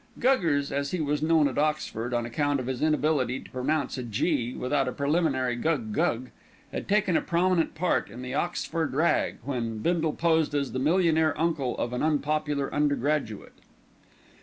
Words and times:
Guggers, 0.19 0.71
as 0.71 0.89
he 0.89 0.99
was 0.99 1.21
known 1.21 1.47
at 1.47 1.59
Oxford 1.59 2.11
on 2.11 2.25
account 2.25 2.59
of 2.59 2.65
his 2.65 2.81
inability 2.81 3.39
to 3.39 3.49
pronounce 3.51 3.99
a 3.99 4.01
"G" 4.03 4.55
without 4.55 4.87
a 4.87 4.91
preliminary 4.91 5.55
"gug 5.55 5.93
gug," 5.93 6.31
had 6.71 6.87
taken 6.87 7.15
a 7.15 7.21
prominent 7.21 7.75
part 7.75 8.09
in 8.09 8.23
the 8.23 8.33
Oxford 8.33 8.95
rag, 8.95 9.37
when 9.43 9.77
Bindle 9.77 10.13
posed 10.13 10.55
as 10.55 10.71
the 10.71 10.79
millionaire 10.79 11.39
uncle 11.39 11.77
of 11.77 11.93
an 11.93 12.01
unpopular 12.01 12.73
undergraduate. 12.73 13.53